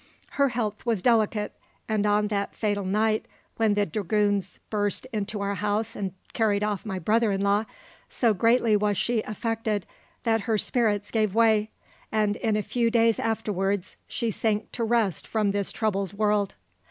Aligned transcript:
Her 0.31 0.49
health 0.49 0.83
was 0.83 1.03
delicate, 1.03 1.55
and 1.87 2.07
on 2.07 2.29
that 2.29 2.55
fatal 2.55 2.85
night 2.85 3.27
when 3.57 3.75
the 3.75 3.85
dragoons 3.85 4.57
burst 4.71 5.05
into 5.13 5.41
our 5.41 5.53
house 5.53 5.95
and 5.95 6.15
carried 6.33 6.63
off 6.63 6.87
my 6.87 6.97
brother 6.97 7.31
in 7.31 7.41
law, 7.41 7.65
so 8.09 8.33
greatly 8.33 8.75
was 8.75 8.97
she 8.97 9.21
affected 9.21 9.85
that 10.23 10.41
her 10.49 10.57
spirits 10.57 11.11
gave 11.11 11.35
way, 11.35 11.69
and 12.11 12.35
in 12.37 12.57
a 12.57 12.63
few 12.63 12.89
days 12.89 13.19
afterwards 13.19 13.95
she 14.07 14.31
sank 14.31 14.71
to 14.71 14.83
rest 14.83 15.27
from 15.27 15.51
this 15.51 15.71
troubled 15.71 16.13
world. 16.13 16.55